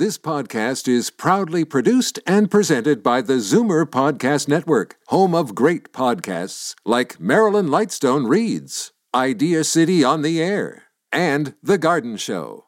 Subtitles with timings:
[0.00, 5.92] This podcast is proudly produced and presented by the Zoomer Podcast Network, home of great
[5.92, 12.64] podcasts like Marilyn Lightstone Reads, Idea City on the Air, and The Garden Show.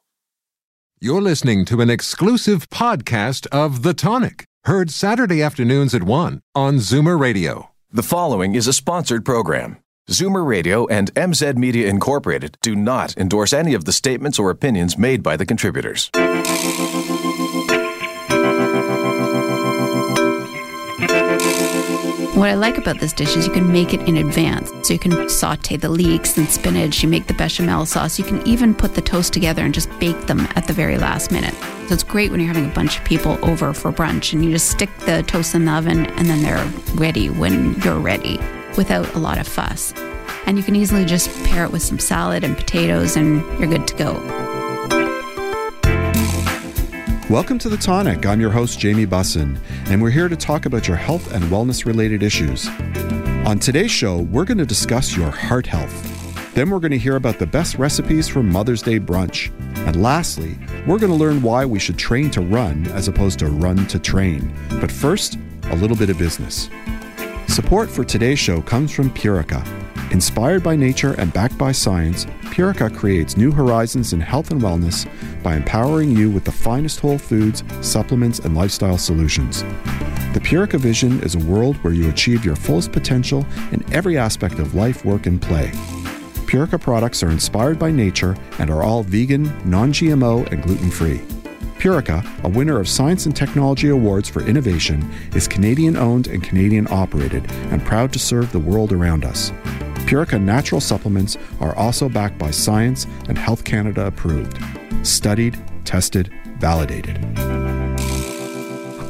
[1.00, 6.74] You're listening to an exclusive podcast of The Tonic, heard Saturday afternoons at 1 on
[6.80, 7.70] Zoomer Radio.
[7.90, 9.78] The following is a sponsored program.
[10.10, 14.98] Zoomer Radio and MZ Media Incorporated do not endorse any of the statements or opinions
[14.98, 16.10] made by the contributors.
[22.34, 24.72] What I like about this dish is you can make it in advance.
[24.88, 28.18] So you can saute the leeks and spinach, you make the bechamel sauce.
[28.18, 31.30] You can even put the toast together and just bake them at the very last
[31.30, 31.52] minute.
[31.88, 34.50] So it's great when you're having a bunch of people over for brunch and you
[34.50, 38.38] just stick the toast in the oven and then they're ready when you're ready
[38.78, 39.92] without a lot of fuss.
[40.46, 43.86] And you can easily just pair it with some salad and potatoes and you're good
[43.88, 44.61] to go.
[47.32, 48.26] Welcome to The Tonic.
[48.26, 51.86] I'm your host, Jamie Bussin, and we're here to talk about your health and wellness
[51.86, 52.68] related issues.
[53.46, 56.52] On today's show, we're going to discuss your heart health.
[56.52, 59.50] Then we're going to hear about the best recipes for Mother's Day brunch.
[59.86, 63.46] And lastly, we're going to learn why we should train to run as opposed to
[63.46, 64.54] run to train.
[64.78, 65.38] But first,
[65.70, 66.68] a little bit of business.
[67.48, 69.66] Support for today's show comes from Purica.
[70.12, 75.08] Inspired by nature and backed by science, Purica creates new horizons in health and wellness
[75.42, 79.62] by empowering you with the finest whole foods, supplements, and lifestyle solutions.
[80.34, 84.58] The Purica vision is a world where you achieve your fullest potential in every aspect
[84.58, 85.70] of life, work, and play.
[86.44, 91.22] Purica products are inspired by nature and are all vegan, non GMO, and gluten free.
[91.78, 96.86] Purica, a winner of Science and Technology Awards for Innovation, is Canadian owned and Canadian
[96.90, 99.50] operated and proud to serve the world around us.
[100.12, 104.58] Purica natural supplements are also backed by science and Health Canada approved.
[105.06, 107.16] Studied, tested, validated.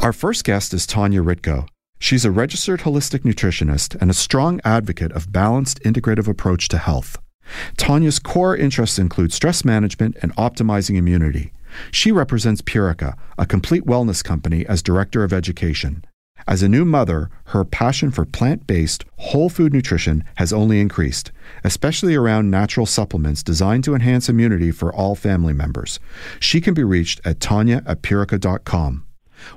[0.00, 1.66] Our first guest is Tanya Ritko.
[1.98, 7.18] She's a registered holistic nutritionist and a strong advocate of balanced integrative approach to health.
[7.76, 11.52] Tanya's core interests include stress management and optimizing immunity.
[11.90, 16.04] She represents Purica, a complete wellness company, as director of education.
[16.46, 21.30] As a new mother, her passion for plant based, whole food nutrition has only increased,
[21.62, 26.00] especially around natural supplements designed to enhance immunity for all family members.
[26.40, 29.06] She can be reached at tanya at purica.com.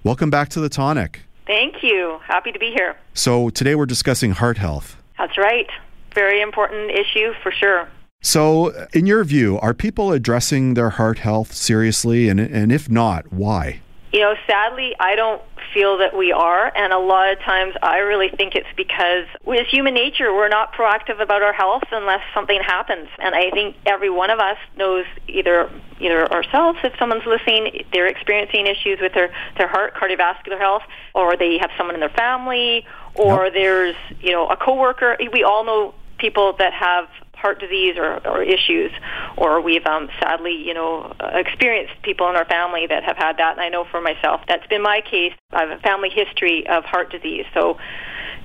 [0.04, 1.22] Welcome back to the Tonic.
[1.48, 2.20] Thank you.
[2.24, 2.96] Happy to be here.
[3.14, 4.98] So, today we're discussing heart health.
[5.18, 5.68] That's right.
[6.14, 7.88] Very important issue for sure.
[8.22, 12.30] So, in your view, are people addressing their heart health seriously?
[12.30, 13.82] And, and if not, why?
[14.12, 15.42] You know, sadly, I don't
[15.74, 19.68] feel that we are, and a lot of times I really think it's because with
[19.68, 23.08] human nature, we're not proactive about our health unless something happens.
[23.20, 28.08] And I think every one of us knows either either ourselves, if someone's listening, they're
[28.08, 30.84] experiencing issues with their their heart, cardiovascular health,
[31.14, 33.54] or they have someone in their family, or yep.
[33.54, 35.18] there's you know a coworker.
[35.32, 37.08] We all know people that have
[37.46, 38.92] heart disease or, or issues,
[39.38, 43.52] or we've um, sadly, you know, experienced people in our family that have had that.
[43.52, 45.34] And I know for myself, that's been my case.
[45.52, 47.78] I have a family history of heart disease, so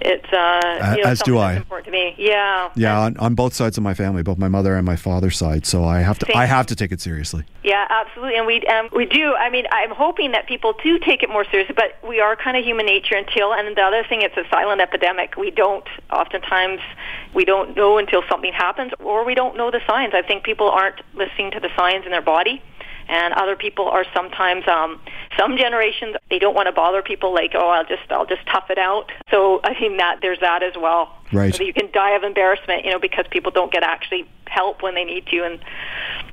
[0.01, 1.55] it's uh, you know, as do I.
[1.55, 2.71] Important to me, yeah.
[2.75, 5.67] Yeah, on, on, both sides of my family, both my mother and my father's side.
[5.67, 6.37] So I have to, Same.
[6.37, 7.45] I have to take it seriously.
[7.63, 9.35] Yeah, absolutely, and we um, we do.
[9.35, 12.57] I mean, I'm hoping that people do take it more seriously, but we are kind
[12.57, 13.53] of human nature until.
[13.53, 15.37] And the other thing, it's a silent epidemic.
[15.37, 16.81] We don't oftentimes
[17.35, 20.15] we don't know until something happens, or we don't know the signs.
[20.15, 22.63] I think people aren't listening to the signs in their body
[23.11, 25.01] and other people are sometimes um,
[25.37, 28.71] some generations they don't want to bother people like oh I'll just I'll just tough
[28.71, 29.11] it out.
[29.31, 31.17] So I think that there's that as well.
[31.33, 31.55] Right.
[31.55, 34.95] So you can die of embarrassment, you know, because people don't get actually help when
[34.95, 35.45] they need to.
[35.45, 35.61] And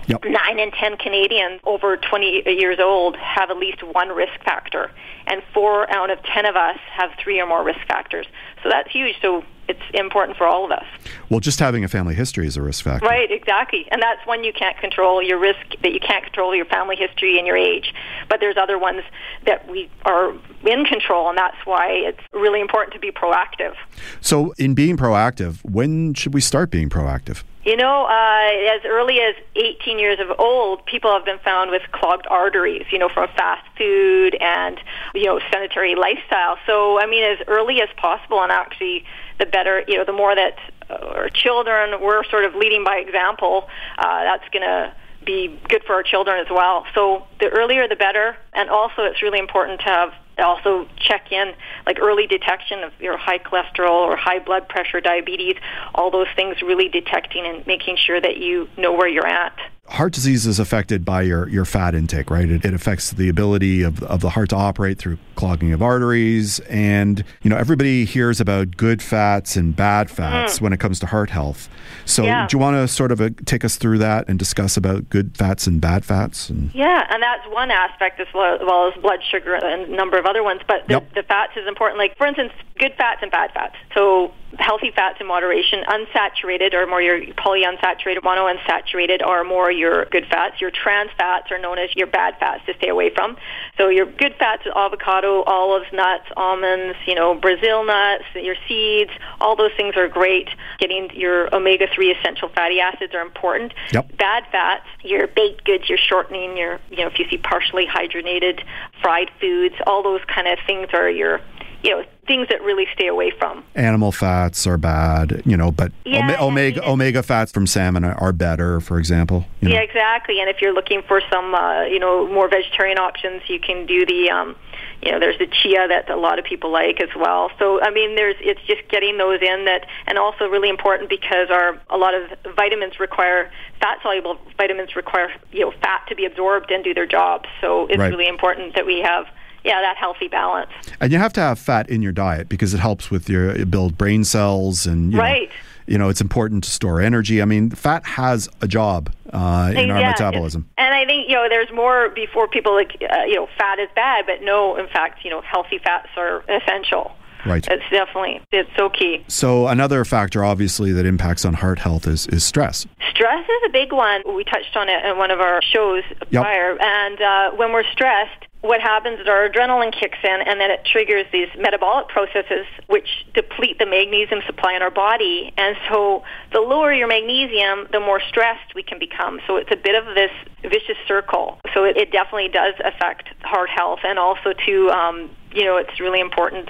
[0.07, 0.23] yep.
[0.25, 4.91] nine in ten Canadians over 20 years old have at least one risk factor,
[5.25, 8.27] and four out of ten of us have three or more risk factors.
[8.63, 9.15] So that's huge.
[9.21, 10.85] So it's important for all of us.
[11.29, 13.05] Well, just having a family history is a risk factor.
[13.05, 13.87] Right, exactly.
[13.91, 17.37] And that's one you can't control your risk that you can't control your family history
[17.37, 17.93] and your age.
[18.29, 19.03] But there's other ones
[19.45, 20.33] that we are
[20.65, 23.75] in control and that's why it's really important to be proactive.
[24.21, 27.43] So, in being proactive, when should we start being proactive?
[27.67, 31.81] You know, uh, as early as 18 years of old, people have been found with
[31.91, 34.79] clogged arteries, you know, from fast food and,
[35.13, 36.55] you know, sedentary lifestyle.
[36.65, 39.03] So, I mean, as early as possible, and actually,
[39.39, 40.57] the better, you know, the more that
[40.89, 43.67] uh, our children, we're sort of leading by example,
[43.97, 44.93] uh, that's going to
[45.25, 46.85] be good for our children as well.
[46.95, 51.53] So the earlier the better, and also it's really important to have also check in
[51.85, 55.55] like early detection of your high cholesterol or high blood pressure, diabetes,
[55.95, 59.57] all those things really detecting and making sure that you know where you're at.
[59.89, 62.49] Heart disease is affected by your, your fat intake, right?
[62.49, 66.59] It, it affects the ability of, of the heart to operate through clogging of arteries.
[66.61, 70.61] And, you know, everybody hears about good fats and bad fats mm.
[70.61, 71.69] when it comes to heart health.
[72.05, 72.47] So yeah.
[72.47, 75.37] do you want to sort of uh, take us through that and discuss about good
[75.37, 76.49] fats and bad fats?
[76.49, 79.95] And yeah, and that's one aspect as well, as, well as blood sugar and a
[79.95, 80.61] number of other ones.
[80.67, 81.13] But the, yep.
[81.13, 81.97] the fats is important.
[81.97, 83.75] Like, for instance, good fats and bad fats.
[83.93, 90.25] So healthy fats in moderation, unsaturated or more your polyunsaturated, monounsaturated are more your good
[90.29, 90.61] fats.
[90.61, 93.37] Your trans fats are known as your bad fats to stay away from.
[93.77, 99.11] So your good fats, are avocado, olives, nuts, almonds, you know, Brazil nuts, your seeds,
[99.39, 100.49] all those things are great.
[100.79, 103.73] Getting your omega-3 essential fatty acids are important.
[103.91, 104.17] Yep.
[104.17, 108.63] Bad fats, your baked goods, your shortening, your, you know, if you see partially hydrogenated
[109.01, 111.41] fried foods, all those kind of things are your
[111.83, 113.63] you know things that really stay away from.
[113.75, 118.79] Animal fats are bad, you know, but yeah, omega omega fats from salmon are better,
[118.79, 119.45] for example.
[119.61, 119.75] You know?
[119.75, 120.39] Yeah, exactly.
[120.39, 124.05] And if you're looking for some, uh, you know, more vegetarian options, you can do
[124.05, 124.29] the.
[124.29, 124.55] Um,
[125.01, 127.51] you know, there's the chia that a lot of people like as well.
[127.59, 131.49] So, I mean, there's it's just getting those in that, and also really important because
[131.51, 136.25] our a lot of vitamins require fat soluble vitamins require you know fat to be
[136.25, 137.45] absorbed and do their job.
[137.61, 138.09] So, it's right.
[138.09, 139.27] really important that we have
[139.67, 140.71] yeah, that healthy balance.
[140.99, 143.97] And you have to have fat in your diet because it helps with your build
[143.97, 145.49] brain cells and you right.
[145.49, 145.55] Know,
[145.87, 147.41] you know, it's important to store energy.
[147.41, 150.67] I mean, fat has a job uh, in our metabolism.
[150.77, 153.87] And I think, you know, there's more before people like, uh, you know, fat is
[153.95, 157.13] bad, but no, in fact, you know, healthy fats are essential.
[157.45, 157.65] Right.
[157.69, 159.23] It's definitely, it's so key.
[159.29, 162.85] So another factor, obviously, that impacts on heart health is, is stress.
[163.11, 164.23] Stress is a big one.
[164.35, 166.43] We touched on it in one of our shows yep.
[166.43, 166.77] prior.
[166.81, 170.83] And uh, when we're stressed, what happens is our adrenaline kicks in and then it
[170.83, 175.53] triggers these metabolic processes which deplete the magnesium supply in our body.
[175.57, 179.39] And so the lower your magnesium, the more stressed we can become.
[179.45, 180.31] So it's a bit of this
[180.63, 181.59] vicious circle.
[181.73, 185.99] So it, it definitely does affect heart health and also to, um, you know, it's
[185.99, 186.67] really important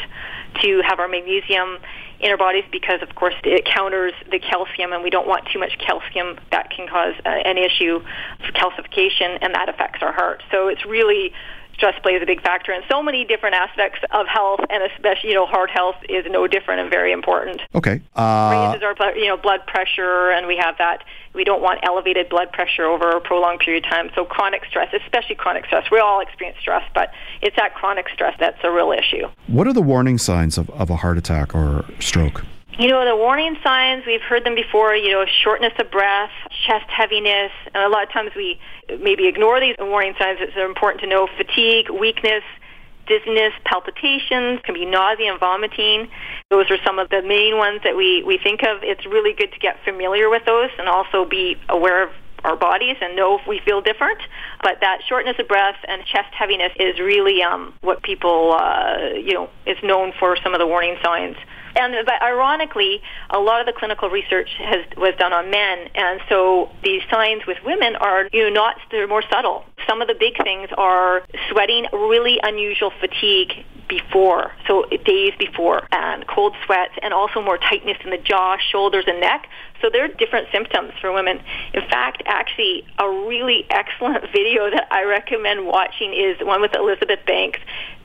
[0.62, 1.78] to have our magnesium
[2.19, 5.60] in our bodies because, of course, it counters the calcium, and we don't want too
[5.60, 6.40] much calcium.
[6.51, 8.00] That can cause uh, an issue
[8.44, 10.42] for calcification, and that affects our heart.
[10.51, 11.31] So it's really
[11.77, 15.35] stress plays a big factor in so many different aspects of health, and especially you
[15.35, 17.62] know heart health is no different and very important.
[17.75, 21.03] Okay, uh, raises our you know blood pressure, and we have that.
[21.33, 24.09] We don't want elevated blood pressure over a prolonged period of time.
[24.15, 28.35] So chronic stress, especially chronic stress, we all experience stress, but it's that chronic stress
[28.39, 29.27] that's a real issue.
[29.45, 32.44] What are the warning signs of, of a heart attack or stroke?
[32.80, 36.30] You know, the warning signs, we've heard them before, you know, shortness of breath,
[36.68, 38.59] chest heaviness, and a lot of times we
[39.00, 40.39] maybe ignore these warning signs.
[40.42, 42.44] It's important to know fatigue, weakness,
[43.07, 46.10] dizziness, palpitations, can be nausea and vomiting.
[46.50, 48.84] Those are some of the main ones that we, we think of.
[48.84, 52.10] It's really good to get familiar with those and also be aware of
[52.44, 54.19] our bodies and know if we feel different.
[54.62, 59.33] But that shortness of breath and chest heaviness is really um, what people, uh, you
[59.33, 61.36] know, is known for some of the warning signs
[61.77, 66.19] and but ironically, a lot of the clinical research has was done on men, and
[66.29, 69.65] so these signs with women are you know not they're more subtle.
[69.88, 76.27] Some of the big things are sweating, really unusual fatigue before, so days before, and
[76.27, 79.47] cold sweats, and also more tightness in the jaw, shoulders, and neck.
[79.81, 81.39] So there are different symptoms for women.
[81.73, 87.19] In fact, actually, a really excellent video that I recommend watching is one with Elizabeth
[87.25, 87.59] Banks,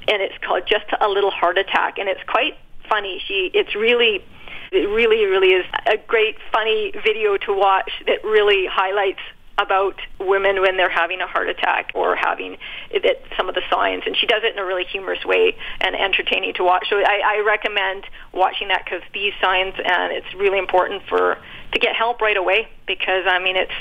[0.08, 2.56] and it's called Just a Little Heart Attack, and it's quite
[2.92, 3.22] funny.
[3.26, 4.22] She it's really
[4.70, 9.20] it really really is a great funny video to watch that really highlights
[9.58, 12.56] about women when they're having a heart attack or having
[12.90, 14.02] it, some of the signs.
[14.06, 16.86] And she does it in a really humorous way and entertaining to watch.
[16.88, 21.38] So i, I recommend watching that because these signs and it's really important for
[21.72, 23.78] to get help right away because i mean it's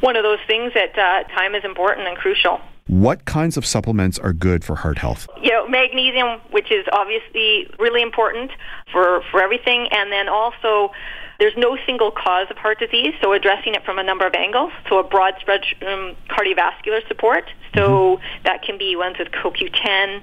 [0.00, 4.18] one of those things that uh, time is important and crucial what kinds of supplements
[4.18, 5.28] are good for heart health?
[5.40, 8.50] You know, magnesium, which is obviously really important
[8.92, 10.92] for, for everything, and then also
[11.38, 14.72] there's no single cause of heart disease, so addressing it from a number of angles.
[14.88, 17.50] So a broad spectrum cardiovascular support.
[17.74, 18.44] So mm-hmm.
[18.44, 20.20] that can be ones with CoQ10,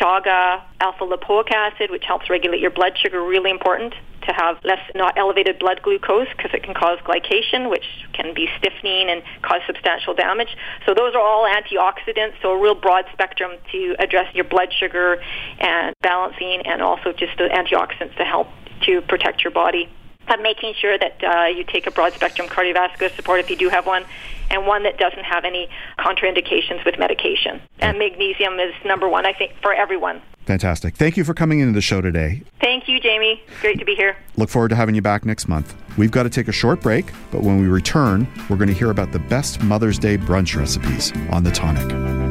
[0.00, 3.94] chaga, alpha lipoic acid, which helps regulate your blood sugar, really important
[4.26, 8.48] to have less not elevated blood glucose because it can cause glycation, which can be
[8.58, 10.56] stiffening and cause substantial damage.
[10.86, 15.22] So those are all antioxidants, so a real broad spectrum to address your blood sugar
[15.58, 18.48] and balancing, and also just the antioxidants to help
[18.82, 19.88] to protect your body.
[20.26, 23.68] But making sure that uh, you take a broad spectrum cardiovascular support if you do
[23.68, 24.04] have one,
[24.50, 27.60] and one that doesn't have any contraindications with medication.
[27.80, 30.22] And magnesium is number one, I think, for everyone.
[30.46, 30.96] Fantastic.
[30.96, 32.42] Thank you for coming into the show today.
[32.60, 33.42] Thank you, Jamie.
[33.62, 34.16] Great to be here.
[34.36, 35.74] Look forward to having you back next month.
[35.96, 38.90] We've got to take a short break, but when we return, we're going to hear
[38.90, 42.23] about the best Mother's Day brunch recipes on The Tonic.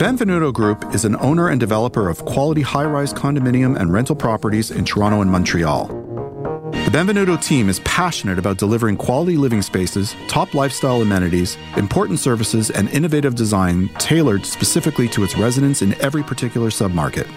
[0.00, 4.70] Benvenuto Group is an owner and developer of quality high rise condominium and rental properties
[4.70, 5.88] in Toronto and Montreal.
[6.72, 12.70] The Benvenuto team is passionate about delivering quality living spaces, top lifestyle amenities, important services,
[12.70, 17.28] and innovative design tailored specifically to its residents in every particular submarket.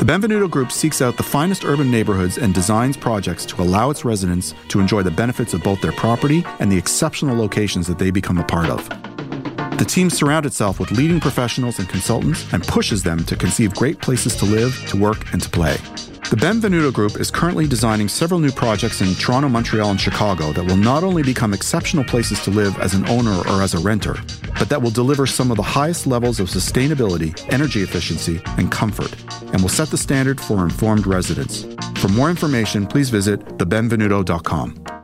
[0.00, 4.04] The Benvenuto Group seeks out the finest urban neighborhoods and designs projects to allow its
[4.04, 8.10] residents to enjoy the benefits of both their property and the exceptional locations that they
[8.10, 9.13] become a part of.
[9.78, 14.00] The team surrounds itself with leading professionals and consultants and pushes them to conceive great
[14.00, 15.76] places to live, to work, and to play.
[16.30, 20.64] The Benvenuto Group is currently designing several new projects in Toronto, Montreal, and Chicago that
[20.64, 24.14] will not only become exceptional places to live as an owner or as a renter,
[24.60, 29.12] but that will deliver some of the highest levels of sustainability, energy efficiency, and comfort,
[29.52, 31.66] and will set the standard for informed residents.
[31.96, 35.03] For more information, please visit thebenvenuto.com.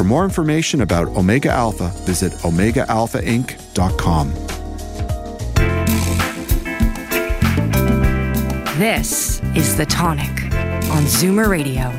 [0.00, 4.32] For more information about Omega Alpha, visit OmegaAlphaInc.com.
[8.78, 10.30] This is The Tonic
[10.90, 11.90] on Zoomer Radio.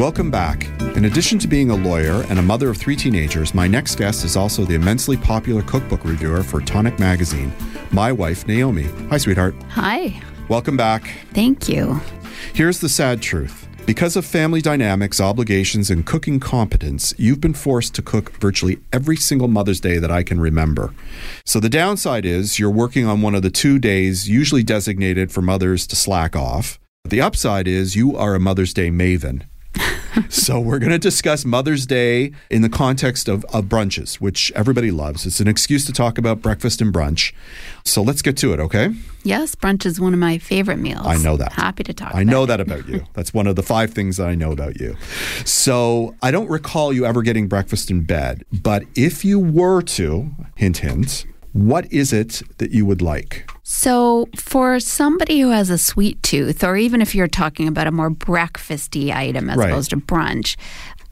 [0.00, 0.66] Welcome back.
[0.96, 4.24] In addition to being a lawyer and a mother of three teenagers, my next guest
[4.24, 7.52] is also the immensely popular cookbook reviewer for Tonic Magazine,
[7.92, 8.88] my wife, Naomi.
[9.10, 9.54] Hi, sweetheart.
[9.68, 10.20] Hi.
[10.48, 11.08] Welcome back.
[11.34, 12.00] Thank you.
[12.52, 13.65] Here's the sad truth.
[13.86, 19.14] Because of family dynamics, obligations, and cooking competence, you've been forced to cook virtually every
[19.14, 20.92] single Mother's Day that I can remember.
[21.44, 25.40] So the downside is you're working on one of the two days usually designated for
[25.40, 26.80] mothers to slack off.
[27.04, 29.44] The upside is you are a Mother's Day maven.
[30.28, 34.90] So we're going to discuss Mother's Day in the context of, of brunches, which everybody
[34.90, 35.26] loves.
[35.26, 37.32] It's an excuse to talk about breakfast and brunch.
[37.84, 38.94] So let's get to it, okay?
[39.24, 41.06] Yes, brunch is one of my favorite meals.
[41.06, 41.52] I know that.
[41.52, 42.46] Happy to talk I know it.
[42.46, 43.04] that about you.
[43.14, 44.96] That's one of the five things that I know about you.
[45.44, 50.30] So I don't recall you ever getting breakfast in bed, but if you were to,
[50.54, 53.50] hint, hint, what is it that you would like?
[53.68, 57.90] So, for somebody who has a sweet tooth, or even if you're talking about a
[57.90, 59.70] more breakfasty item as Right.
[59.70, 60.54] opposed to brunch,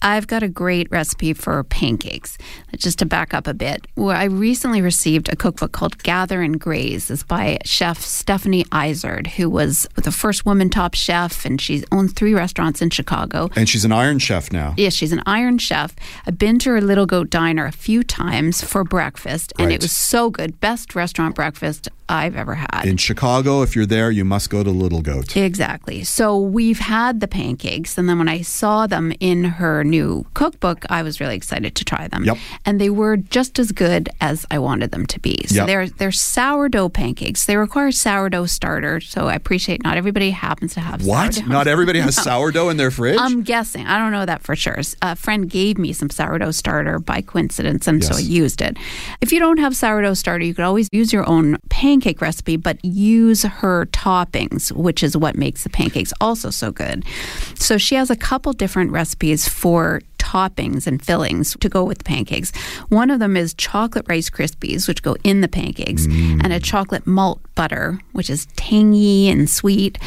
[0.02, 2.36] I've got a great recipe for pancakes.
[2.76, 6.60] Just to back up a bit, well, I recently received a cookbook called Gather and
[6.60, 7.10] Graze.
[7.10, 12.12] It's by chef Stephanie Izard, who was the first woman top chef, and she owns
[12.12, 13.48] three restaurants in Chicago.
[13.56, 14.74] And she's an iron chef now.
[14.76, 15.94] Yes, she's an iron chef.
[16.26, 19.74] I've been to her Little Goat Diner a few times for breakfast, and Right.
[19.76, 20.60] it was so good.
[20.60, 22.82] Best restaurant breakfast I've ever had.
[22.84, 25.36] In Chicago, if you're there, you must go to Little Goat.
[25.36, 26.04] Exactly.
[26.04, 30.84] So we've had the pancakes, and then when I saw them in her new cookbook,
[30.90, 32.24] I was really excited to try them.
[32.24, 32.38] Yep.
[32.66, 35.44] And they were just as good as I wanted them to be.
[35.46, 35.66] So Yep.
[35.66, 37.44] they're they're sourdough pancakes.
[37.46, 39.00] They require sourdough starter.
[39.00, 41.34] So I appreciate not everybody happens to have What?
[41.34, 41.50] sourdough.
[41.52, 43.18] Not everybody has sourdough in their fridge?
[43.20, 43.86] I'm guessing.
[43.86, 44.78] I don't know that for sure.
[45.02, 48.76] A friend gave me some sourdough starter by coincidence, and so I used it.
[49.20, 52.82] If you don't have sourdough starter, you could always use your own pancake recipe, but
[52.84, 57.04] use her toppings, which is what makes the pancakes also so good.
[57.56, 59.73] So she has a couple different recipes for
[60.34, 62.50] toppings and fillings to go with the pancakes.
[62.88, 66.42] One of them is chocolate Rice Krispies, which go in the pancakes, mm.
[66.42, 69.98] and a chocolate malt butter, which is tangy and sweet.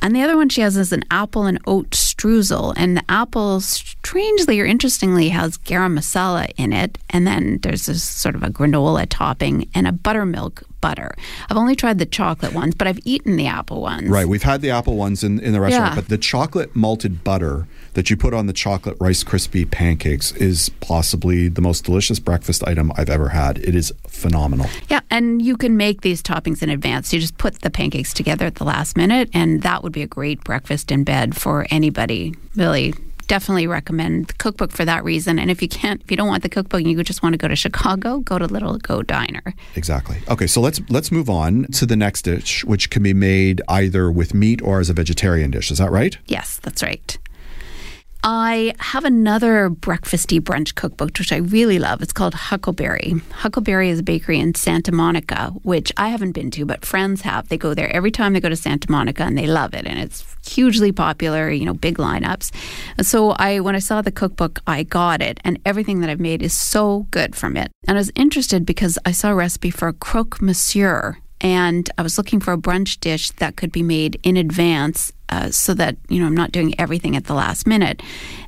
[0.00, 2.72] And the other one she has is an apple and oat streusel.
[2.76, 6.96] And the apple, strangely or interestingly, has garam masala in it.
[7.10, 11.14] And then there's this sort of a granola topping and a buttermilk butter.
[11.50, 14.08] I've only tried the chocolate ones, but I've eaten the apple ones.
[14.08, 15.94] Right, we've had the apple ones in, in the restaurant, Yeah.
[15.94, 20.68] but the chocolate malted butter that you put on the chocolate Rice Krispie pancakes is
[20.80, 23.58] possibly the most delicious breakfast item I've ever had.
[23.58, 24.66] It is phenomenal.
[24.88, 27.12] Yeah, and you can make these toppings in advance.
[27.12, 30.06] You just put the pancakes together at the last minute, and that would be a
[30.06, 32.34] great breakfast in bed for anybody.
[32.56, 32.94] Really,
[33.26, 35.38] definitely recommend the cookbook for that reason.
[35.38, 37.38] And if you can't, if you don't want the cookbook, and you just want to
[37.38, 39.54] go to Chicago, go to Little Goat Diner.
[39.76, 40.18] Exactly.
[40.28, 44.10] Okay, so let's let's move on to the next dish, which can be made either
[44.10, 45.70] with meat or as a vegetarian dish.
[45.70, 46.18] Is that right?
[46.26, 47.18] Yes, that's right.
[48.26, 52.00] I have another breakfasty brunch cookbook, which I really love.
[52.00, 53.16] It's called Huckleberry.
[53.32, 57.50] Huckleberry is a bakery in Santa Monica, which I haven't been to, but friends have.
[57.50, 59.86] They go there every time they go to Santa Monica and they love it.
[59.86, 62.50] And it's hugely popular, you know, big lineups.
[63.04, 65.38] So I when I saw the cookbook, I got it.
[65.44, 67.72] And everything that I've made is so good from it.
[67.86, 72.02] And I was interested because I saw a recipe for a croque monsieur and I
[72.02, 75.96] was looking for a brunch dish that could be made in advance uh, so that
[76.08, 78.02] you know I'm not doing everything at the last minute.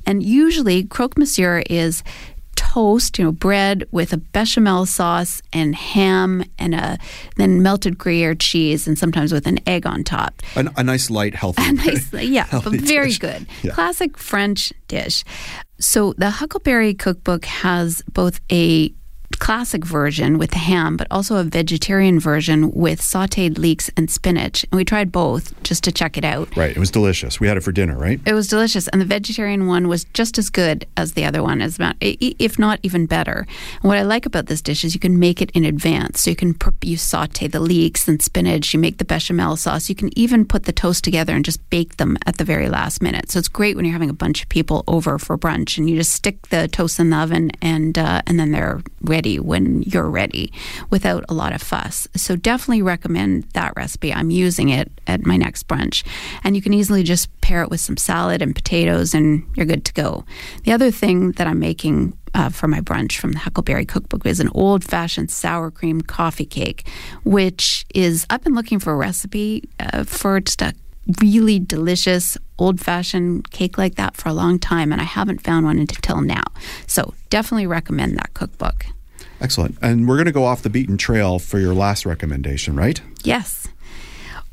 [0.05, 2.03] And usually, croque monsieur is
[2.55, 6.97] toast, you know, bread with a bechamel sauce and ham and a
[7.35, 10.41] then melted Gruyere cheese and sometimes with an egg on top.
[10.55, 11.63] A, a nice light, healthy.
[11.67, 13.19] A nice, yeah, healthy very dish.
[13.19, 13.45] good.
[13.63, 13.73] Yeah.
[13.73, 15.23] Classic French dish.
[15.79, 18.93] So the Huckleberry cookbook has both a
[19.39, 24.63] classic version with ham, but also a vegetarian version with sauteed leeks and spinach.
[24.71, 26.55] And we tried both just to check it out.
[26.55, 26.75] Right.
[26.75, 27.39] It was delicious.
[27.39, 28.19] We had it for dinner, right?
[28.25, 31.61] It was delicious, and the vegetarian one was just as good as the other one,
[31.61, 33.45] as about, i- i- if not even better.
[33.81, 36.21] And what I like about this dish is you can make it in advance.
[36.21, 39.89] So you can you saute the leeks and spinach, you make the bechamel sauce.
[39.89, 43.01] You can even put the toast together and just bake them at the very last
[43.01, 43.31] minute.
[43.31, 45.95] So it's great when you're having a bunch of people over for brunch, and you
[45.97, 50.09] just stick the toast in the oven, and uh, and then they're ready when you're
[50.09, 50.51] ready,
[50.89, 52.07] without a lot of fuss.
[52.15, 54.13] So definitely recommend that recipe.
[54.13, 56.03] I'm using it at my next brunch,
[56.43, 59.85] and you can easily just pair it with some salad and potatoes, and you're good
[59.85, 60.25] to go.
[60.63, 64.39] The other thing that I'm making uh, for my brunch from the Huckleberry Cookbook is
[64.39, 66.87] an old fashioned sour cream coffee cake,
[67.23, 70.73] which is, I've been looking for a recipe uh, for just a
[71.21, 75.65] really delicious old fashioned cake like that for a long time, and I haven't found
[75.65, 76.43] one until now.
[76.85, 78.87] So definitely recommend that cookbook.
[79.41, 79.77] Excellent.
[79.81, 82.99] And we're going to go off the beaten trail for your last recommendation, right?
[83.23, 83.67] Yes.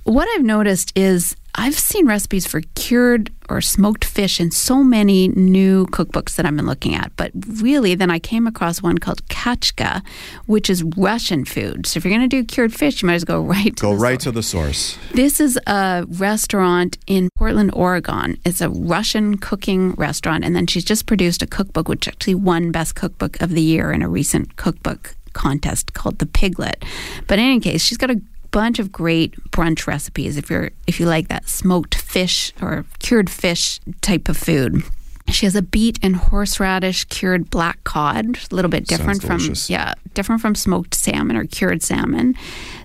[0.05, 5.29] What I've noticed is I've seen recipes for cured or smoked fish in so many
[5.29, 7.13] new cookbooks that I've been looking at.
[7.17, 7.31] But
[7.63, 10.03] really, then I came across one called Kachka,
[10.47, 11.87] which is Russian food.
[11.87, 13.83] So if you're going to do cured fish, you might as well go right to
[13.83, 14.25] Go the right source.
[14.25, 14.99] to the source.
[15.13, 18.37] This is a restaurant in Portland, Oregon.
[18.45, 20.45] It's a Russian cooking restaurant.
[20.45, 23.93] And then she's just produced a cookbook, which actually won Best Cookbook of the Year
[23.93, 26.85] in a recent cookbook contest called The Piglet.
[27.27, 28.21] But in any case, she's got a
[28.55, 33.29] bunch of great brunch recipes if you're if you like that smoked fish or cured
[33.29, 34.85] fish type of food.
[35.31, 39.39] She has a beet and horseradish cured black cod, a little bit different Sounds from
[39.39, 39.71] delicious.
[39.71, 42.35] yeah, different from smoked salmon or cured salmon.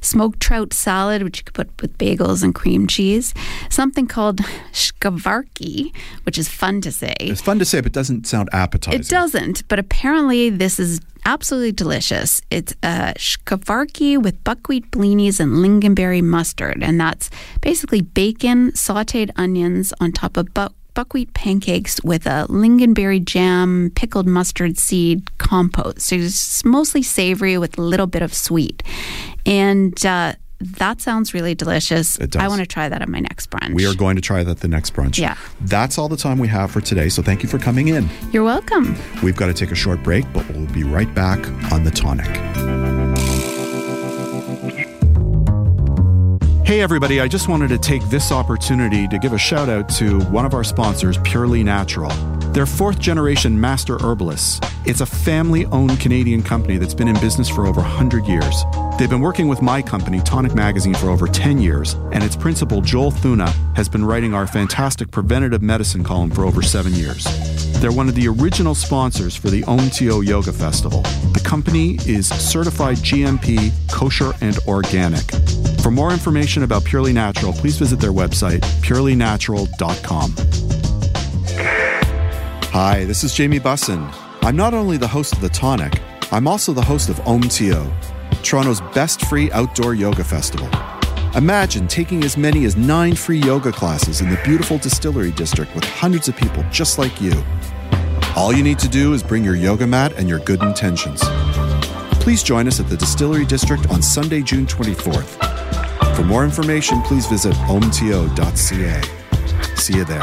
[0.02, 3.34] Smoked trout salad, which you could put with bagels and cream cheese.
[3.70, 4.38] Something called
[4.72, 7.14] shkavarki, which is fun to say.
[7.20, 9.00] It's fun to say, but doesn't sound appetizing.
[9.02, 12.42] It doesn't, but apparently this is absolutely delicious.
[12.50, 17.30] It's uh, shkavarki with buckwheat blinis and lingonberry mustard, and that's
[17.62, 24.28] basically bacon, sautéed onions on top of buck buckwheat pancakes with a lingonberry jam, pickled
[24.28, 26.02] mustard seed compote.
[26.02, 28.84] So it's mostly savory with a little bit of sweet,
[29.46, 30.06] and.
[30.06, 32.18] Uh, that sounds really delicious.
[32.18, 32.42] It does.
[32.42, 33.74] I want to try that at my next brunch.
[33.74, 35.18] We are going to try that at the next brunch.
[35.18, 35.38] Yeah.
[35.62, 37.08] That's all the time we have for today.
[37.08, 38.10] So thank you for coming in.
[38.34, 38.94] You're welcome.
[39.24, 41.40] We've got to take a short break, but we'll be right back
[41.72, 42.99] on The Tonic.
[46.70, 50.20] Hey, everybody, I just wanted to take this opportunity to give a shout out to
[50.26, 52.12] one of our sponsors, Purely Natural.
[52.54, 54.60] They're fourth generation master herbalists.
[54.86, 58.66] It's a family owned Canadian company that's been in business for over 100 years.
[59.00, 62.82] They've been working with my company, Tonic Magazine, for over 10 years, and its principal,
[62.82, 67.26] Joel Thuna, has been writing our fantastic preventative medicine column for over seven years.
[67.80, 71.02] They're one of the original sponsors for the OMTO Yoga Festival.
[71.32, 75.24] The company is certified GMP, kosher, and organic.
[75.82, 80.34] For more information about Purely Natural, please visit their website, purelynatural.com.
[82.74, 84.14] Hi, this is Jamie Bussin.
[84.42, 86.02] I'm not only the host of The Tonic,
[86.34, 90.68] I'm also the host of OMTO, Toronto's best free outdoor yoga festival.
[91.36, 95.84] Imagine taking as many as nine free yoga classes in the beautiful distillery district with
[95.84, 97.44] hundreds of people just like you.
[98.36, 101.22] All you need to do is bring your yoga mat and your good intentions.
[102.20, 106.16] Please join us at the Distillery District on Sunday, June 24th.
[106.16, 109.02] For more information, please visit omto.ca.
[109.76, 110.22] See you there.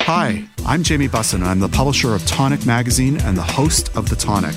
[0.00, 4.08] Hi, I'm Jamie Bussin, and I'm the publisher of Tonic Magazine and the host of
[4.08, 4.56] The Tonic.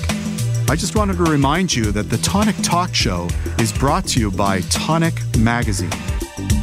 [0.68, 3.28] I just wanted to remind you that the Tonic Talk Show
[3.60, 5.92] is brought to you by Tonic Magazine.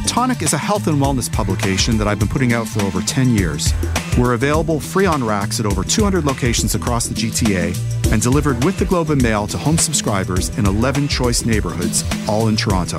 [0.06, 3.34] Tonic is a health and wellness publication that I've been putting out for over 10
[3.34, 3.72] years.
[4.18, 8.78] We're available free on racks at over 200 locations across the GTA and delivered with
[8.78, 12.98] the Globe and Mail to home subscribers in 11 choice neighborhoods, all in Toronto.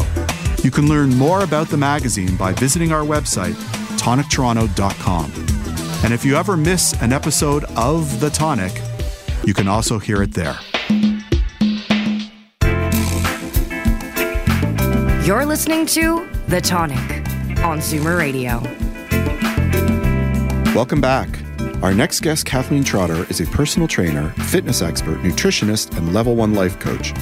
[0.63, 3.53] You can learn more about the magazine by visiting our website,
[3.99, 5.31] tonictoronto.com.
[6.03, 8.81] And if you ever miss an episode of The Tonic,
[9.45, 10.57] you can also hear it there.
[15.25, 16.99] You're listening to The Tonic
[17.65, 18.61] on Zoomer Radio.
[20.75, 21.39] Welcome back.
[21.81, 26.53] Our next guest, Kathleen Trotter, is a personal trainer, fitness expert, nutritionist, and level one
[26.53, 27.15] life coach.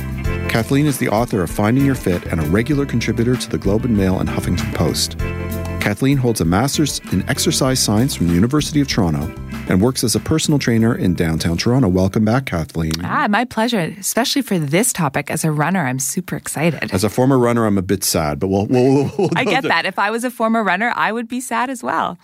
[0.49, 3.85] Kathleen is the author of Finding Your Fit and a regular contributor to the Globe
[3.85, 5.17] and Mail and Huffington Post.
[5.79, 9.33] Kathleen holds a master's in exercise science from the University of Toronto
[9.69, 11.87] and works as a personal trainer in downtown Toronto.
[11.87, 12.91] Welcome back, Kathleen.
[13.03, 15.31] Ah, my pleasure, especially for this topic.
[15.31, 16.91] As a runner, I'm super excited.
[16.91, 18.67] As a former runner, I'm a bit sad, but we'll.
[18.67, 19.85] we'll, we'll I get that.
[19.85, 22.17] If I was a former runner, I would be sad as well.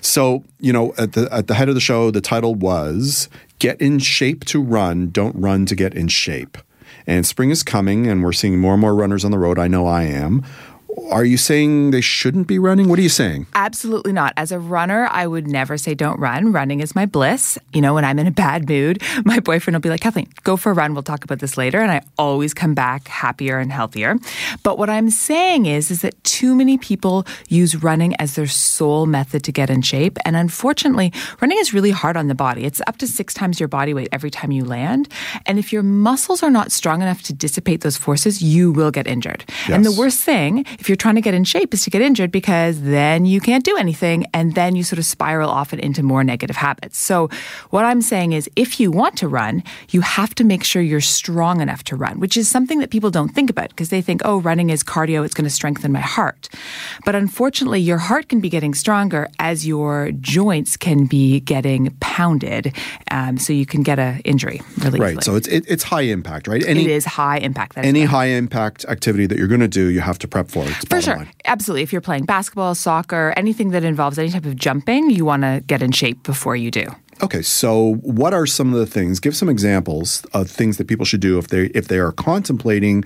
[0.00, 3.80] So, you know, at the at the head of the show, the title was "Get
[3.80, 6.58] in shape to run, don't run to get in shape."
[7.06, 9.58] And spring is coming, and we're seeing more and more runners on the road.
[9.58, 10.44] I know I am.
[11.10, 12.88] Are you saying they shouldn't be running?
[12.88, 13.46] What are you saying?
[13.54, 14.32] Absolutely not.
[14.36, 16.52] As a runner, I would never say don't run.
[16.52, 17.58] Running is my bliss.
[17.74, 20.56] You know, when I'm in a bad mood, my boyfriend will be like, Kathleen, go
[20.56, 20.94] for a run.
[20.94, 21.80] We'll talk about this later.
[21.80, 24.16] And I always come back happier and healthier.
[24.62, 29.04] But what I'm saying is, is that too many people use running as their sole
[29.06, 30.18] method to get in shape.
[30.24, 32.64] And unfortunately, running is really hard on the body.
[32.64, 35.08] It's up to six times your body weight every time you land.
[35.44, 39.06] And if your muscles are not strong enough to dissipate those forces, you will get
[39.06, 39.44] injured.
[39.68, 39.70] Yes.
[39.70, 42.30] And the worst thing, if you're trying to get in shape is to get injured
[42.30, 46.00] because then you can't do anything and then you sort of spiral off it into
[46.00, 46.96] more negative habits.
[46.96, 47.28] So
[47.70, 51.00] what I'm saying is if you want to run, you have to make sure you're
[51.00, 54.22] strong enough to run, which is something that people don't think about because they think,
[54.24, 56.48] oh, running is cardio, it's going to strengthen my heart.
[57.04, 62.72] But unfortunately, your heart can be getting stronger as your joints can be getting pounded.
[63.10, 65.18] Um, so you can get an injury really Right.
[65.18, 65.22] easily.
[65.22, 66.62] So it's it, it's high impact, right?
[66.62, 67.76] it is high impact.
[67.76, 68.08] Any right.
[68.08, 70.64] high impact activity that you're going to do, you have to prep for.
[70.88, 71.16] For sure.
[71.16, 71.28] line.
[71.44, 71.82] Absolutely.
[71.82, 75.62] If you're playing basketball, soccer, anything that involves any type of jumping, you want to
[75.66, 76.86] get in shape before you do.
[77.22, 79.20] Okay, so what are some of the things?
[79.20, 83.04] Give some examples of things that people should do if they if they are contemplating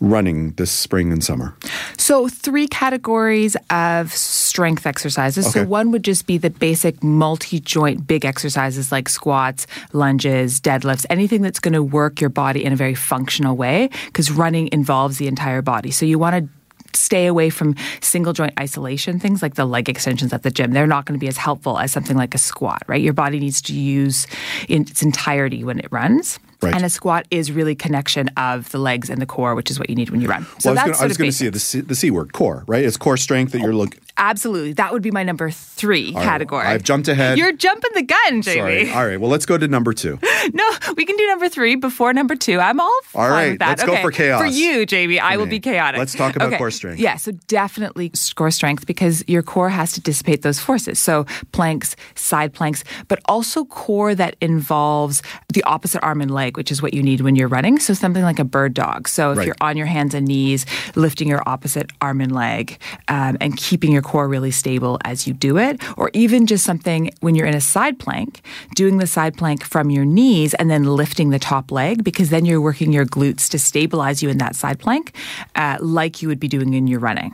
[0.00, 1.56] running this spring and summer.
[1.96, 5.50] So, three categories of strength exercises.
[5.52, 11.06] So, one would just be the basic multi joint big exercises like squats, lunges, deadlifts,
[11.10, 15.18] anything that's going to work your body in a very functional way because running involves
[15.18, 15.90] the entire body.
[15.90, 16.57] So, you want to
[16.94, 20.86] stay away from single joint isolation things like the leg extensions at the gym they're
[20.86, 23.60] not going to be as helpful as something like a squat right your body needs
[23.62, 24.26] to use
[24.68, 26.74] in its entirety when it runs Right.
[26.74, 29.88] and a squat is really connection of the legs and the core which is what
[29.88, 31.30] you need when you run so well, I was gonna- I sort was of going
[31.30, 32.84] to say the C, the C word, core, right?
[32.84, 34.00] It's core strength that you're looking.
[34.18, 34.72] Absolutely.
[34.74, 36.22] That would be my number three right.
[36.24, 36.66] category.
[36.66, 37.38] I've jumped ahead.
[37.38, 38.58] You're jumping the gun, Jamie.
[38.58, 38.90] Sorry.
[38.90, 39.20] All right.
[39.20, 40.18] Well, let's go to number two.
[40.54, 40.64] No,
[40.96, 42.58] we can do number three before number two.
[42.58, 43.78] I'm all fine All right, with that.
[43.78, 44.40] let's go for chaos.
[44.40, 45.50] For you, Jamie, I will me.
[45.50, 45.98] be chaotic.
[45.98, 46.56] Let's talk about Okay.
[46.58, 47.00] core strength.
[47.00, 50.98] Yeah, so definitely core strength because your core has to dissipate those forces.
[51.00, 56.70] So planks, side planks, but also core that involves the opposite arm and leg, which
[56.70, 57.78] is what you need when you're running.
[57.78, 59.06] So something like a bird dog.
[59.08, 59.46] So if Right.
[59.48, 62.78] you're on your hands and knees, lifting your opposite arm and leg,
[63.08, 67.10] um, and keeping your core really stable as you do it, or even just something
[67.20, 68.40] when you're in a side plank,
[68.74, 72.44] doing the side plank from your knees and then lifting the top leg, because then
[72.46, 75.14] you're working your glutes to stabilize you in that side plank,
[75.54, 77.32] uh, like you would be doing in your running.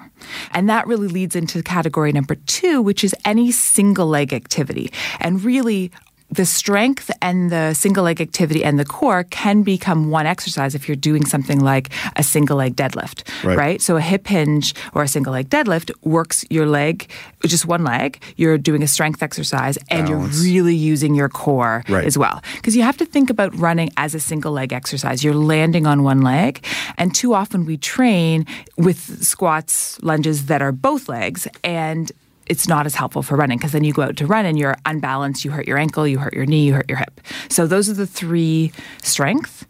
[0.51, 4.91] And that really leads into category number two, which is any single leg activity.
[5.21, 5.91] And really,
[6.35, 10.89] the strength and the single leg activity and the core can become one exercise if
[10.89, 13.57] you're doing something like a single leg deadlift, Right.
[13.65, 13.83] right?
[13.83, 17.09] So a hip hinge or a single leg deadlift works your leg,
[17.47, 18.21] just one leg.
[18.37, 20.37] You're doing a strength exercise and Balance.
[20.45, 22.05] you're really using your core Right.
[22.05, 22.43] as well.
[22.57, 25.23] Because you have to think about running as a single leg exercise.
[25.23, 26.65] You're landing on one leg.
[26.99, 31.47] And too often we train with squats, lunges that are both legs.
[31.63, 32.11] And
[32.47, 34.77] it's not as helpful for running because then you go out to run and you're
[34.87, 35.45] unbalanced.
[35.45, 37.21] You hurt your ankle, you hurt your knee, you hurt your hip.
[37.49, 39.67] So those are the three strength.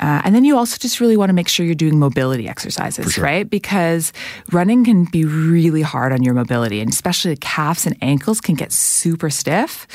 [0.00, 3.18] Uh, and then you also just really want to make sure you're doing mobility exercises,
[3.18, 3.48] right?
[3.48, 4.12] Because
[4.52, 8.54] running can be really hard on your mobility, and especially the calves and ankles can
[8.54, 9.86] get super stiff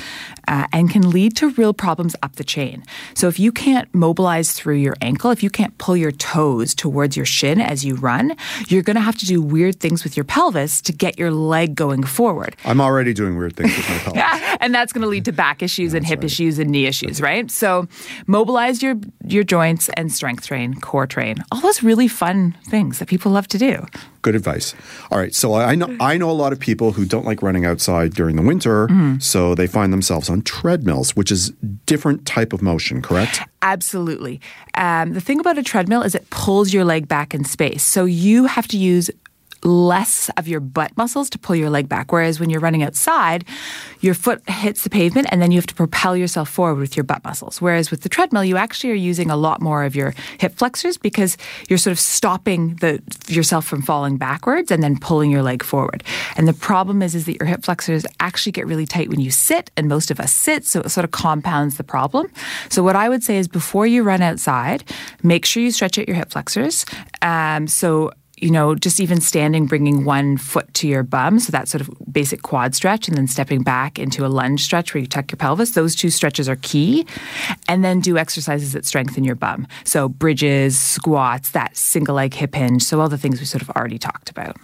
[0.48, 2.84] uh, and can lead to real problems up the chain.
[3.14, 7.16] So if you can't mobilize through your ankle, if you can't pull your toes towards
[7.16, 8.36] your shin as you run,
[8.68, 11.76] you're going to have to do weird things with your pelvis to get your leg
[11.76, 12.56] going forward.
[12.66, 14.58] I'm already doing weird things with my pelvis.
[14.60, 17.50] and that's going to lead to back issues and hip issues and knee issues, right?
[17.50, 17.88] So
[18.28, 21.38] mobilize your your joints and strength train, core train.
[21.52, 23.86] All those really fun things that people love to do.
[24.22, 24.74] Good advice.
[25.12, 27.66] All right, so I know I know a lot of people who don't like running
[27.66, 29.20] outside during the winter, Mm-hmm.
[29.20, 31.52] so they find themselves on treadmills, which is
[31.86, 33.42] different type of motion, correct?
[33.62, 34.40] Absolutely.
[34.76, 37.84] Um, the thing about a treadmill is it pulls your leg back in space.
[37.84, 39.10] So you have to use
[39.64, 42.12] less of your butt muscles to pull your leg back.
[42.12, 43.46] Whereas when you're running outside,
[44.02, 47.04] your foot hits the pavement and then you have to propel yourself forward with your
[47.04, 47.62] butt muscles.
[47.62, 50.98] Whereas with the treadmill, you actually are using a lot more of your hip flexors
[50.98, 51.38] because
[51.70, 56.04] you're sort of stopping the yourself from falling backwards and then pulling your leg forward.
[56.36, 59.32] And the problem is is that your hip flexors actually get really tight when you
[59.32, 62.32] sit, and most of us sit, so it sort of compounds the problem.
[62.70, 64.84] So what I would say is before you run outside,
[65.22, 66.86] make sure you stretch out your hip flexors.
[67.22, 68.12] Um, so
[68.44, 71.90] you know, just even standing, bringing one foot to your bum, so that sort of
[72.12, 75.38] basic quad stretch, and then stepping back into a lunge stretch where you tuck your
[75.38, 75.72] pelvis.
[75.72, 77.08] Those two stretches are key.
[77.70, 79.66] And then do exercises that strengthen your bum.
[79.86, 82.84] So bridges, squats, that single leg hip hinge.
[82.84, 84.58] So all the things we sort of already talked about.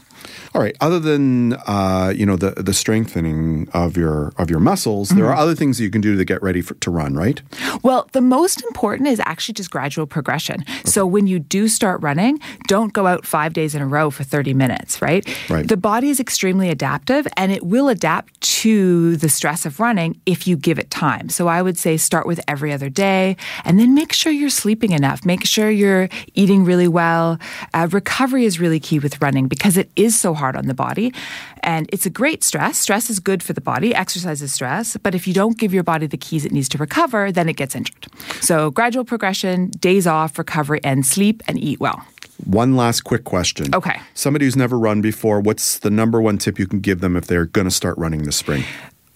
[0.54, 0.76] All right.
[0.82, 5.20] Other than uh, you know the the strengthening of your of your muscles, mm-hmm.
[5.20, 7.42] there are other things that you can do to get ready for, to run, right?
[7.84, 10.62] Well, the most important is actually just gradual progression.
[10.62, 10.82] Okay.
[10.86, 14.24] So when you do start running, don't go out five days in a row for
[14.24, 15.26] thirty minutes, right?
[15.50, 15.68] Right.
[15.68, 20.48] The body is extremely adaptive, and it will adapt to the stress of running if
[20.48, 21.30] you give it time.
[21.30, 24.92] So I would say start with every other day, and then make sure you're sleeping
[24.92, 25.26] enough.
[25.26, 27.40] Make sure you're eating really well.
[27.74, 30.74] Uh, recovery is really key with running because it is is so hard on the
[30.74, 31.14] body.
[31.62, 32.80] And it's a great stress.
[32.80, 34.98] Stress is good for the body, exercise is stress.
[34.98, 37.58] But if you don't give your body the keys it needs to recover, then it
[37.58, 38.08] gets injured.
[38.42, 42.04] So gradual progression, days off, recovery, and sleep and eat well.
[42.46, 43.76] One last quick question.
[43.76, 44.00] Okay.
[44.14, 47.28] Somebody who's never run before, what's the number one tip you can give them if
[47.28, 48.64] they're going to start running this spring?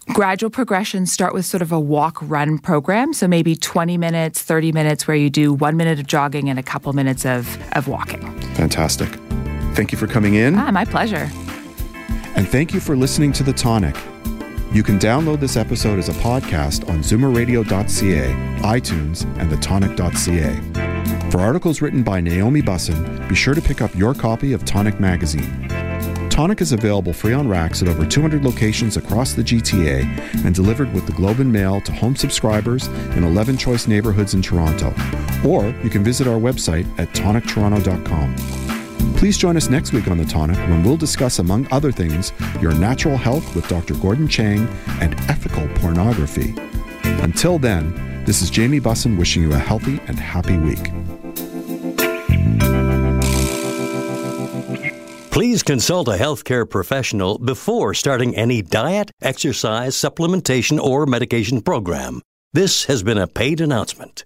[0.08, 4.74] gradual progression start with sort of a walk run program so maybe 20 minutes 30
[4.74, 8.22] minutes where you do one minute of jogging and a couple minutes of, of walking
[8.56, 9.10] fantastic
[9.76, 10.56] Thank you for coming in.
[10.56, 11.30] Ah, my pleasure.
[12.36, 13.96] And thank you for listening to The Tonic.
[14.72, 21.30] You can download this episode as a podcast on zoomerradio.ca, iTunes, and thetonic.ca.
[21.30, 25.00] For articles written by Naomi Bussin, be sure to pick up your copy of Tonic
[25.00, 25.68] Magazine.
[26.30, 30.04] Tonic is available free on racks at over 200 locations across the GTA
[30.44, 34.42] and delivered with the Globe and Mail to home subscribers in 11 choice neighborhoods in
[34.42, 34.92] Toronto.
[35.48, 38.63] Or you can visit our website at tonictoronto.com.
[39.18, 42.74] Please join us next week on The Tonic when we'll discuss, among other things, your
[42.74, 43.94] natural health with Dr.
[43.96, 44.68] Gordon Chang
[45.00, 46.54] and ethical pornography.
[47.22, 50.92] Until then, this is Jamie Bussin wishing you a healthy and happy week.
[55.32, 62.22] Please consult a healthcare professional before starting any diet, exercise, supplementation, or medication program.
[62.54, 64.26] This has been a paid announcement.